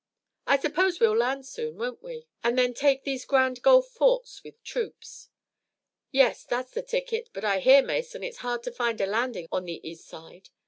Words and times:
I 0.47 0.57
suppose 0.57 0.99
we'll 0.99 1.15
land 1.15 1.45
soon, 1.45 1.77
won't 1.77 2.01
we, 2.01 2.25
and 2.43 2.57
then 2.57 2.73
take 2.73 3.03
these 3.03 3.23
Grand 3.23 3.61
Gulf 3.61 3.87
forts 3.89 4.43
with 4.43 4.63
troops." 4.63 5.29
"Yes, 6.09 6.43
that's 6.43 6.71
the 6.71 6.81
ticket, 6.81 7.29
but 7.33 7.45
I 7.45 7.59
hear, 7.59 7.83
Mason, 7.83 8.23
it's 8.23 8.37
hard 8.37 8.63
to 8.63 8.71
find 8.71 8.99
a 8.99 9.05
landing 9.05 9.47
on 9.51 9.65
the 9.65 9.79
east 9.87 10.07
side. 10.07 10.49